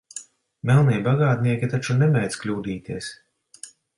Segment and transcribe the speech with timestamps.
[0.69, 3.13] Melnie bagātnieki taču nemēdz kļūdīties.